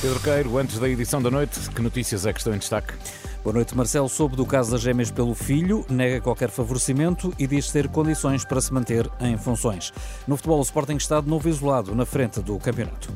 Pedro 0.00 0.18
Queiro, 0.20 0.56
antes 0.56 0.78
da 0.78 0.88
edição 0.88 1.20
da 1.20 1.30
noite, 1.30 1.60
que 1.68 1.82
notícias 1.82 2.24
é 2.24 2.32
que 2.32 2.38
estão 2.38 2.54
em 2.54 2.58
destaque? 2.58 2.94
Boa 3.44 3.52
noite, 3.52 3.76
Marcelo. 3.76 4.08
Soube 4.08 4.34
do 4.34 4.46
caso 4.46 4.70
das 4.70 4.80
gêmeas 4.80 5.10
pelo 5.10 5.34
filho, 5.34 5.84
nega 5.90 6.22
qualquer 6.22 6.48
favorecimento 6.48 7.34
e 7.38 7.46
diz 7.46 7.70
ter 7.70 7.86
condições 7.86 8.42
para 8.42 8.62
se 8.62 8.72
manter 8.72 9.06
em 9.20 9.36
funções. 9.36 9.92
No 10.26 10.36
futebol, 10.36 10.58
o 10.58 10.62
Sporting 10.62 10.96
está 10.96 11.20
de 11.20 11.28
novo 11.28 11.46
isolado 11.50 11.94
na 11.94 12.06
frente 12.06 12.40
do 12.40 12.58
campeonato. 12.58 13.12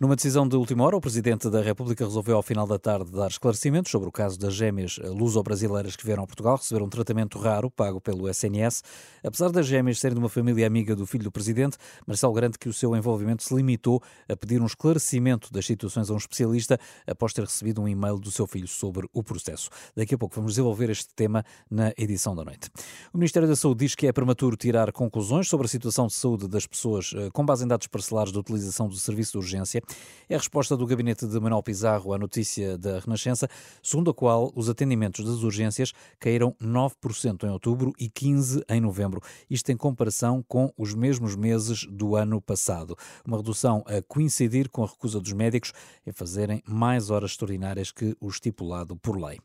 Numa 0.00 0.14
decisão 0.14 0.46
de 0.46 0.54
última 0.54 0.84
hora, 0.84 0.96
o 0.96 1.00
Presidente 1.00 1.50
da 1.50 1.60
República 1.60 2.04
resolveu 2.04 2.36
ao 2.36 2.42
final 2.42 2.68
da 2.68 2.78
tarde 2.78 3.10
dar 3.10 3.26
esclarecimentos 3.26 3.90
sobre 3.90 4.08
o 4.08 4.12
caso 4.12 4.38
das 4.38 4.54
gêmeas 4.54 4.96
luso-brasileiras 5.02 5.96
que 5.96 6.06
vieram 6.06 6.22
a 6.22 6.26
Portugal 6.26 6.54
receber 6.54 6.84
um 6.84 6.88
tratamento 6.88 7.36
raro 7.36 7.68
pago 7.68 8.00
pelo 8.00 8.28
SNS. 8.28 8.84
Apesar 9.24 9.50
das 9.50 9.66
gêmeas 9.66 9.98
serem 9.98 10.14
de 10.14 10.20
uma 10.20 10.28
família 10.28 10.64
amiga 10.68 10.94
do 10.94 11.04
filho 11.04 11.24
do 11.24 11.32
Presidente, 11.32 11.76
Marcelo 12.06 12.32
garante 12.32 12.60
que 12.60 12.68
o 12.68 12.72
seu 12.72 12.94
envolvimento 12.94 13.42
se 13.42 13.52
limitou 13.52 14.00
a 14.28 14.36
pedir 14.36 14.62
um 14.62 14.66
esclarecimento 14.66 15.52
das 15.52 15.66
situações 15.66 16.08
a 16.08 16.14
um 16.14 16.16
especialista 16.16 16.78
após 17.04 17.32
ter 17.32 17.40
recebido 17.40 17.82
um 17.82 17.88
e-mail 17.88 18.20
do 18.20 18.30
seu 18.30 18.46
filho 18.46 18.68
sobre 18.68 19.08
o 19.12 19.24
processo. 19.24 19.68
Daqui 19.96 20.14
a 20.14 20.18
pouco 20.18 20.36
vamos 20.36 20.52
desenvolver 20.52 20.90
este 20.90 21.12
tema 21.12 21.44
na 21.68 21.92
edição 21.98 22.36
da 22.36 22.44
noite. 22.44 22.70
O 23.12 23.18
Ministério 23.18 23.48
da 23.48 23.56
Saúde 23.56 23.84
diz 23.84 23.96
que 23.96 24.06
é 24.06 24.12
prematuro 24.12 24.56
tirar 24.56 24.92
conclusões 24.92 25.48
sobre 25.48 25.66
a 25.66 25.68
situação 25.68 26.06
de 26.06 26.14
saúde 26.14 26.46
das 26.46 26.68
pessoas 26.68 27.12
eh, 27.16 27.30
com 27.32 27.44
base 27.44 27.64
em 27.64 27.66
dados 27.66 27.88
parcelares 27.88 28.30
de 28.30 28.38
utilização 28.38 28.86
do 28.86 28.94
serviço 28.94 29.32
de 29.32 29.38
urgência. 29.38 29.82
É 30.28 30.34
a 30.34 30.38
resposta 30.38 30.76
do 30.76 30.86
gabinete 30.86 31.26
de 31.26 31.40
Manuel 31.40 31.62
Pizarro 31.62 32.12
à 32.12 32.18
notícia 32.18 32.76
da 32.76 32.98
Renascença, 32.98 33.48
segundo 33.82 34.10
a 34.10 34.14
qual 34.14 34.52
os 34.54 34.68
atendimentos 34.68 35.24
das 35.24 35.42
urgências 35.42 35.94
caíram 36.20 36.54
9% 36.62 37.44
em 37.44 37.50
outubro 37.50 37.94
e 37.98 38.10
15% 38.10 38.64
em 38.68 38.78
novembro. 38.78 39.22
Isto 39.48 39.72
em 39.72 39.76
comparação 39.76 40.44
com 40.46 40.70
os 40.76 40.94
mesmos 40.94 41.34
meses 41.34 41.86
do 41.90 42.14
ano 42.14 42.42
passado. 42.42 42.94
Uma 43.26 43.38
redução 43.38 43.82
a 43.86 44.02
coincidir 44.02 44.68
com 44.68 44.84
a 44.84 44.86
recusa 44.86 45.18
dos 45.18 45.32
médicos 45.32 45.72
em 46.06 46.12
fazerem 46.12 46.62
mais 46.66 47.08
horas 47.08 47.30
extraordinárias 47.30 47.90
que 47.90 48.14
o 48.20 48.28
estipulado 48.28 48.96
por 48.96 49.18
lei. 49.18 49.40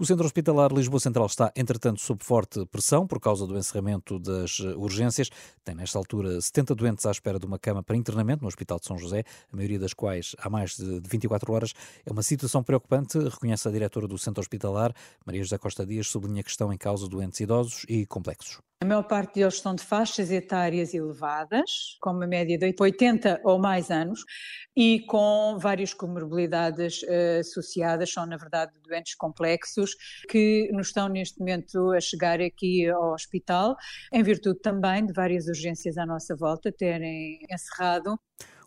O 0.00 0.06
Centro 0.06 0.24
Hospitalar 0.24 0.72
Lisboa 0.72 1.00
Central 1.00 1.26
está, 1.26 1.52
entretanto, 1.56 2.00
sob 2.00 2.22
forte 2.22 2.64
pressão 2.66 3.04
por 3.04 3.18
causa 3.18 3.48
do 3.48 3.58
encerramento 3.58 4.16
das 4.20 4.60
urgências. 4.60 5.28
Tem, 5.64 5.74
nesta 5.74 5.98
altura, 5.98 6.40
70 6.40 6.72
doentes 6.76 7.04
à 7.04 7.10
espera 7.10 7.36
de 7.36 7.44
uma 7.44 7.58
cama 7.58 7.82
para 7.82 7.96
internamento 7.96 8.42
no 8.42 8.46
Hospital 8.46 8.78
de 8.78 8.86
São 8.86 8.96
José, 8.96 9.24
a 9.52 9.56
maioria 9.56 9.76
das 9.76 9.92
quais 9.92 10.36
há 10.38 10.48
mais 10.48 10.76
de 10.76 11.00
24 11.00 11.52
horas. 11.52 11.74
É 12.06 12.12
uma 12.12 12.22
situação 12.22 12.62
preocupante, 12.62 13.18
reconhece 13.18 13.66
a 13.66 13.72
diretora 13.72 14.06
do 14.06 14.16
Centro 14.16 14.40
Hospitalar, 14.40 14.94
Maria 15.26 15.42
José 15.42 15.58
Costa 15.58 15.84
Dias, 15.84 16.06
sublinha 16.06 16.44
que 16.44 16.50
estão 16.50 16.72
em 16.72 16.78
causa 16.78 17.08
doentes 17.08 17.40
idosos 17.40 17.84
e 17.88 18.06
complexos. 18.06 18.67
A 18.80 18.86
maior 18.86 19.02
parte 19.02 19.34
deles 19.34 19.54
estão 19.54 19.74
de 19.74 19.82
faixas 19.82 20.30
etárias 20.30 20.94
elevadas, 20.94 21.98
com 22.00 22.10
uma 22.10 22.28
média 22.28 22.56
de 22.56 22.72
80 22.78 23.40
ou 23.42 23.58
mais 23.58 23.90
anos, 23.90 24.20
e 24.76 25.00
com 25.00 25.58
várias 25.58 25.92
comorbilidades 25.92 27.02
uh, 27.02 27.40
associadas, 27.40 28.12
são 28.12 28.24
na 28.24 28.36
verdade 28.36 28.72
doentes 28.84 29.16
complexos, 29.16 29.96
que 30.28 30.70
nos 30.72 30.86
estão 30.86 31.08
neste 31.08 31.40
momento 31.40 31.90
a 31.90 32.00
chegar 32.00 32.40
aqui 32.40 32.88
ao 32.88 33.14
hospital, 33.14 33.76
em 34.12 34.22
virtude 34.22 34.60
também 34.60 35.04
de 35.04 35.12
várias 35.12 35.48
urgências 35.48 35.98
à 35.98 36.06
nossa 36.06 36.36
volta 36.36 36.70
terem 36.70 37.40
encerrado. 37.50 38.16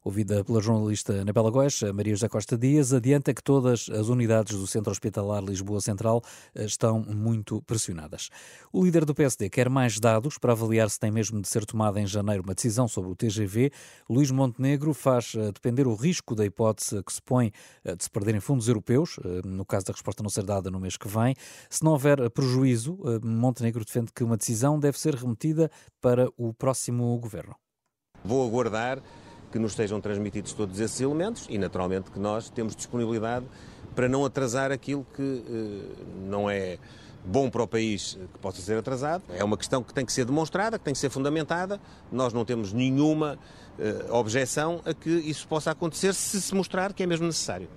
Ouvida 0.03 0.43
pela 0.43 0.59
jornalista 0.59 1.21
Anabela 1.21 1.51
Góes, 1.51 1.83
Maria 1.93 2.15
José 2.15 2.27
Costa 2.27 2.57
Dias 2.57 2.91
adianta 2.91 3.35
que 3.35 3.43
todas 3.43 3.87
as 3.87 4.07
unidades 4.07 4.57
do 4.57 4.65
Centro 4.65 4.91
Hospitalar 4.91 5.43
Lisboa 5.43 5.79
Central 5.79 6.23
eh, 6.55 6.65
estão 6.65 7.01
muito 7.01 7.61
pressionadas. 7.61 8.29
O 8.73 8.83
líder 8.83 9.05
do 9.05 9.13
PSD 9.13 9.47
quer 9.47 9.69
mais 9.69 9.99
dados 9.99 10.39
para 10.39 10.53
avaliar 10.53 10.89
se 10.89 10.99
tem 10.99 11.11
mesmo 11.11 11.39
de 11.39 11.47
ser 11.47 11.67
tomada 11.67 12.01
em 12.01 12.07
janeiro 12.07 12.41
uma 12.41 12.55
decisão 12.55 12.87
sobre 12.87 13.11
o 13.11 13.15
TGV. 13.15 13.71
Luís 14.09 14.31
Montenegro 14.31 14.91
faz 14.91 15.33
eh, 15.35 15.51
depender 15.51 15.85
o 15.85 15.93
risco 15.93 16.33
da 16.33 16.47
hipótese 16.47 17.03
que 17.03 17.13
se 17.13 17.21
põe 17.21 17.51
eh, 17.85 17.95
de 17.95 18.03
se 18.03 18.09
perderem 18.09 18.41
fundos 18.41 18.67
europeus, 18.67 19.19
no 19.45 19.63
caso 19.63 19.85
da 19.85 19.93
resposta 19.93 20.23
não 20.23 20.31
ser 20.31 20.45
dada 20.45 20.71
no 20.71 20.79
mês 20.79 20.97
que 20.97 21.07
vem. 21.07 21.35
Se 21.69 21.83
não 21.83 21.91
houver 21.91 22.27
prejuízo, 22.31 22.97
Montenegro 23.23 23.85
defende 23.85 24.11
que 24.11 24.23
uma 24.23 24.35
decisão 24.35 24.79
deve 24.79 24.97
ser 24.97 25.13
remetida 25.13 25.69
para 26.01 26.27
o 26.37 26.51
próximo 26.55 27.15
governo. 27.19 27.55
Vou 28.23 28.47
aguardar 28.47 29.01
que 29.51 29.59
nos 29.59 29.73
sejam 29.73 29.99
transmitidos 29.99 30.53
todos 30.53 30.79
esses 30.79 30.99
elementos 31.01 31.45
e, 31.49 31.57
naturalmente, 31.57 32.09
que 32.09 32.19
nós 32.19 32.49
temos 32.49 32.75
disponibilidade 32.75 33.45
para 33.95 34.07
não 34.07 34.23
atrasar 34.23 34.71
aquilo 34.71 35.05
que 35.13 35.43
eh, 35.47 36.03
não 36.27 36.49
é 36.49 36.79
bom 37.25 37.49
para 37.49 37.61
o 37.61 37.67
país 37.67 38.17
que 38.33 38.39
possa 38.39 38.61
ser 38.61 38.77
atrasado. 38.77 39.23
É 39.29 39.43
uma 39.43 39.57
questão 39.57 39.83
que 39.83 39.93
tem 39.93 40.05
que 40.05 40.13
ser 40.13 40.25
demonstrada, 40.25 40.79
que 40.79 40.85
tem 40.85 40.93
que 40.93 40.99
ser 40.99 41.09
fundamentada. 41.09 41.79
Nós 42.11 42.33
não 42.33 42.45
temos 42.45 42.73
nenhuma 42.73 43.37
eh, 43.77 44.05
objeção 44.09 44.81
a 44.85 44.93
que 44.93 45.09
isso 45.09 45.47
possa 45.47 45.71
acontecer 45.71 46.13
se 46.13 46.41
se 46.41 46.55
mostrar 46.55 46.93
que 46.93 47.03
é 47.03 47.05
mesmo 47.05 47.27
necessário. 47.27 47.67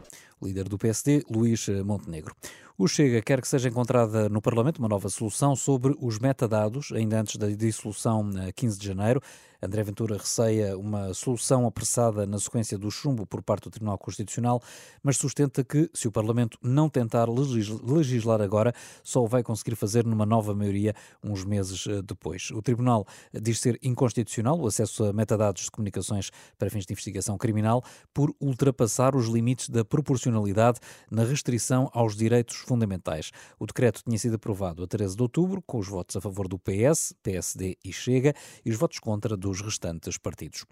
Líder 0.43 0.69
do 0.69 0.79
PSD, 0.79 1.25
Luís 1.31 1.69
Montenegro. 1.85 2.35
O 2.77 2.89
Chega 2.89 3.23
quer 3.23 3.41
que 3.41 3.47
seja 3.47 3.69
encontrada 3.69 4.29
no 4.29 4.43
Parlamento 4.43 4.79
uma 4.81 4.89
nova 4.89 5.09
solução 5.09 5.55
sobre 5.55 5.95
os 6.01 6.19
metadados, 6.19 6.91
ainda 6.91 7.21
antes 7.21 7.37
da 7.37 7.47
dissolução, 7.49 8.29
a 8.49 8.51
15 8.51 8.77
de 8.81 8.85
janeiro. 8.89 9.23
André 9.65 9.83
Ventura 9.83 10.19
receia 10.19 10.77
uma 10.77 11.15
solução 11.15 11.67
apressada 11.67 12.27
na 12.27 12.39
sequência 12.39 12.77
do 12.77 12.91
chumbo 12.91 13.25
por 13.25 13.43
parte 13.43 13.65
do 13.65 13.71
Tribunal 13.71 13.97
Constitucional, 13.97 14.61
mas 15.03 15.17
sustenta 15.17 15.65
que, 15.65 15.89
se 15.95 16.07
o 16.07 16.13
Parlamento 16.13 16.59
não 16.63 16.91
tentar 16.91 17.29
legislar 17.31 18.43
agora, 18.43 18.75
só 19.03 19.25
o 19.25 19.27
vai 19.27 19.43
conseguir 19.43 19.75
fazer 19.75 20.05
numa 20.05 20.27
nova 20.27 20.55
maioria 20.55 20.95
uns 21.23 21.45
meses 21.45 21.87
eh, 21.87 22.03
depois. 22.03 22.51
O 22.51 22.61
Tribunal 22.61 23.07
diz 23.33 23.59
ser 23.61 23.79
inconstitucional 23.83 24.61
o 24.61 24.67
acesso 24.67 25.05
a 25.05 25.13
metadados 25.15 25.63
de 25.63 25.71
comunicações 25.71 26.31
para 26.59 26.69
fins 26.69 26.85
de 26.85 26.93
investigação 26.93 27.39
criminal 27.39 27.83
por 28.13 28.35
ultrapassar 28.39 29.17
os 29.17 29.29
limites 29.29 29.71
da 29.71 29.83
proporcionalidade 29.83 30.79
na 31.11 31.25
restrição 31.25 31.89
aos 31.95 32.15
direitos 32.15 32.64
fundamentais. 32.65 33.31
O 33.59 33.67
decreto 33.67 34.03
tinha 34.05 34.19
sido 34.19 34.35
aprovado 34.35 34.83
a 34.83 34.87
13 34.87 35.17
de 35.17 35.23
outubro, 35.23 35.63
com 35.63 35.79
os 35.79 35.89
votos 35.89 36.17
a 36.17 36.21
favor 36.21 36.49
do 36.49 36.59
PS, 36.59 37.15
PSD 37.23 37.77
e 37.85 37.93
Chega, 37.93 38.35
e 38.65 38.71
os 38.71 38.77
votos 38.77 38.99
contra 38.99 39.37
dos 39.37 39.61
restantes 39.61 40.19
partidos. 40.19 40.65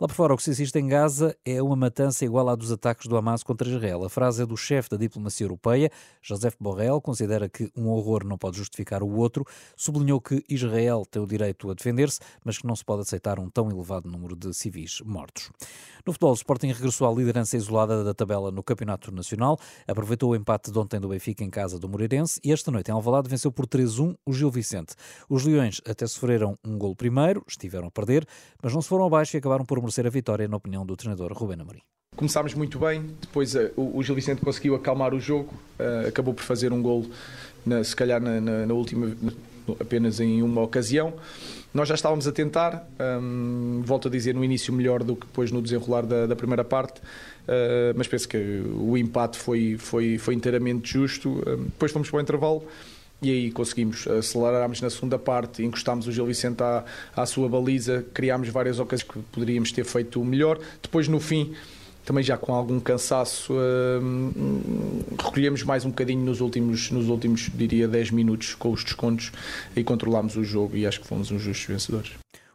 Lá 0.00 0.08
por 0.08 0.14
fora, 0.14 0.34
o 0.34 0.36
que 0.36 0.42
se 0.42 0.50
assiste 0.50 0.76
em 0.78 0.88
Gaza 0.88 1.36
é 1.44 1.62
uma 1.62 1.76
matança 1.76 2.24
igual 2.24 2.48
à 2.48 2.56
dos 2.56 2.72
ataques 2.72 3.06
do 3.06 3.16
Hamas 3.16 3.42
contra 3.42 3.68
Israel. 3.68 4.04
A 4.04 4.10
frase 4.10 4.42
é 4.42 4.46
do 4.46 4.56
chefe 4.56 4.90
da 4.90 4.96
diplomacia 4.96 5.44
europeia, 5.44 5.90
Joseph 6.20 6.56
Borrell, 6.58 7.00
considera 7.00 7.48
que 7.48 7.70
um 7.76 7.88
horror 7.88 8.24
não 8.24 8.36
pode 8.36 8.56
justificar 8.56 9.02
o 9.02 9.14
outro, 9.16 9.46
sublinhou 9.76 10.20
que 10.20 10.44
Israel 10.48 11.04
tem 11.08 11.22
o 11.22 11.26
direito 11.26 11.70
a 11.70 11.74
defender-se, 11.74 12.18
mas 12.44 12.58
que 12.58 12.66
não 12.66 12.74
se 12.74 12.84
pode 12.84 13.02
aceitar 13.02 13.38
um 13.38 13.48
tão 13.48 13.70
elevado 13.70 14.10
número 14.10 14.34
de 14.34 14.52
civis 14.52 15.00
mortos. 15.04 15.50
No 16.04 16.12
futebol, 16.12 16.32
o 16.32 16.34
Sporting 16.34 16.72
regressou 16.72 17.08
à 17.08 17.14
liderança 17.14 17.56
isolada 17.56 18.02
da 18.02 18.12
tabela 18.12 18.50
no 18.50 18.62
Campeonato 18.62 19.12
Nacional, 19.12 19.56
aproveitou 19.86 20.30
o 20.30 20.36
empate 20.36 20.72
de 20.72 20.78
ontem 20.78 20.98
do 20.98 21.08
Benfica 21.08 21.31
em 21.40 21.48
casa 21.48 21.78
do 21.78 21.88
Moreirense 21.88 22.40
e 22.42 22.52
esta 22.52 22.70
noite 22.70 22.90
em 22.90 22.92
Alvalade 22.94 23.28
venceu 23.28 23.52
por 23.52 23.66
3-1 23.66 24.16
o 24.26 24.32
Gil 24.32 24.50
Vicente. 24.50 24.94
Os 25.28 25.44
Leões 25.44 25.80
até 25.86 26.06
sofreram 26.06 26.58
um 26.64 26.76
gol 26.76 26.96
primeiro, 26.96 27.44
estiveram 27.46 27.86
a 27.86 27.90
perder, 27.90 28.26
mas 28.62 28.74
não 28.74 28.82
se 28.82 28.88
foram 28.88 29.06
abaixo 29.06 29.36
e 29.36 29.38
acabaram 29.38 29.64
por 29.64 29.78
merecer 29.78 30.06
a 30.06 30.10
vitória, 30.10 30.48
na 30.48 30.56
opinião 30.56 30.84
do 30.84 30.96
treinador 30.96 31.32
Rubén 31.32 31.60
Amorim. 31.60 31.82
Começámos 32.16 32.52
muito 32.52 32.78
bem, 32.78 33.14
depois 33.20 33.54
uh, 33.54 33.70
o, 33.76 34.02
Gil 34.02 34.14
Vicente 34.14 34.42
conseguiu 34.42 34.74
acalmar 34.74 35.14
o 35.14 35.20
jogo, 35.20 35.54
uh, 35.80 36.08
acabou 36.08 36.34
por 36.34 36.42
fazer 36.42 36.72
um 36.72 36.82
gol, 36.82 37.06
na, 37.64 37.82
se 37.82 37.96
calhar 37.96 38.20
na, 38.20 38.40
na, 38.40 38.66
na 38.66 38.74
última, 38.74 39.16
apenas 39.80 40.20
em 40.20 40.42
uma 40.42 40.60
ocasião. 40.60 41.14
Nós 41.72 41.88
já 41.88 41.94
estávamos 41.94 42.28
a 42.28 42.32
tentar, 42.32 42.86
um, 43.22 43.80
volto 43.82 44.08
a 44.08 44.10
dizer, 44.10 44.34
no 44.34 44.44
início 44.44 44.72
melhor 44.74 45.02
do 45.02 45.16
que 45.16 45.26
depois 45.26 45.50
no 45.50 45.62
desenrolar 45.62 46.04
da, 46.04 46.26
da 46.26 46.36
primeira 46.36 46.62
parte, 46.62 47.00
mas 47.96 48.06
penso 48.06 48.28
que 48.28 48.62
o 48.74 48.96
empate 48.96 49.38
foi, 49.38 49.76
foi, 49.78 50.18
foi 50.18 50.34
inteiramente 50.34 50.92
justo. 50.92 51.42
Um, 51.46 51.64
depois 51.64 51.92
fomos 51.92 52.08
para 52.10 52.18
o 52.18 52.20
intervalo 52.20 52.66
e 53.20 53.30
aí 53.30 53.50
conseguimos, 53.52 54.06
acelerarmos 54.08 54.80
na 54.80 54.90
segunda 54.90 55.18
parte, 55.18 55.62
encostámos 55.62 56.08
o 56.08 56.12
Gil 56.12 56.26
Vicente 56.26 56.60
à, 56.62 56.84
à 57.14 57.24
sua 57.24 57.48
baliza, 57.48 58.04
criámos 58.12 58.48
várias 58.48 58.80
ocasiões 58.80 59.08
que 59.08 59.18
poderíamos 59.30 59.70
ter 59.70 59.84
feito 59.84 60.22
melhor. 60.24 60.58
Depois, 60.82 61.06
no 61.06 61.20
fim, 61.20 61.54
também 62.04 62.24
já 62.24 62.36
com 62.36 62.52
algum 62.52 62.80
cansaço, 62.80 63.52
uh, 63.52 65.04
recolhemos 65.24 65.62
mais 65.62 65.84
um 65.84 65.90
bocadinho 65.90 66.24
nos 66.24 66.40
últimos, 66.40 66.90
nos 66.90 67.08
últimos, 67.08 67.48
diria, 67.54 67.86
10 67.86 68.10
minutos 68.10 68.56
com 68.56 68.72
os 68.72 68.82
descontos 68.82 69.30
e 69.76 69.84
controlámos 69.84 70.36
o 70.36 70.42
jogo 70.42 70.76
e 70.76 70.84
acho 70.84 71.00
que 71.00 71.06
fomos 71.06 71.30
uns 71.30 71.42
justos 71.42 71.66
vencedores. 71.66 72.12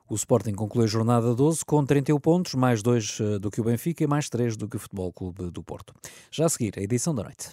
O 0.09 0.15
Sporting 0.15 0.53
conclui 0.53 0.85
a 0.85 0.87
jornada 0.87 1.35
12 1.35 1.65
com 1.65 1.85
31 1.85 2.19
pontos, 2.19 2.53
mais 2.53 2.81
2 2.81 3.19
eh, 3.19 3.39
do 3.39 3.51
que 3.51 3.59
o 3.59 3.63
Benfica 3.63 4.03
e 4.03 4.07
mais 4.07 4.29
3 4.29 4.55
do 4.55 4.67
que 4.67 4.77
o 4.77 4.79
Futebol 4.79 5.11
Clube 5.11 5.51
do 5.51 5.61
Porto. 5.61 5.93
Já 6.31 6.45
a 6.45 6.49
seguir, 6.49 6.73
a 6.77 6.81
edição 6.81 7.13
da 7.13 7.23
noite. 7.23 7.49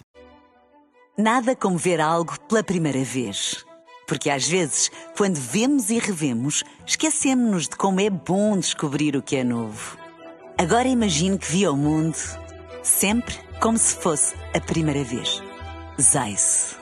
Nada 1.17 1.55
como 1.55 1.77
ver 1.77 1.99
algo 1.99 2.39
pela 2.41 2.63
primeira 2.63 3.03
vez. 3.03 3.65
Porque 4.07 4.29
às 4.29 4.47
vezes, 4.47 4.89
quando 5.17 5.35
vemos 5.35 5.89
e 5.89 5.97
revemos, 5.99 6.63
esquecemos-nos 6.85 7.67
de 7.67 7.75
como 7.75 7.99
é 7.99 8.09
bom 8.09 8.57
descobrir 8.57 9.17
o 9.17 9.21
que 9.21 9.35
é 9.35 9.43
novo. 9.43 9.97
Agora 10.57 10.87
imagine 10.87 11.37
que 11.37 11.51
viu 11.51 11.73
o 11.73 11.77
mundo 11.77 12.17
sempre 12.83 13.35
como 13.59 13.77
se 13.77 13.95
fosse 13.95 14.35
a 14.53 14.61
primeira 14.61 15.03
vez. 15.03 15.41
Zais. 15.99 16.77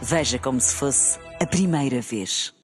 Veja 0.00 0.38
como 0.38 0.60
se 0.60 0.74
fosse 0.74 1.18
a 1.40 1.46
primeira 1.46 2.00
vez. 2.00 2.54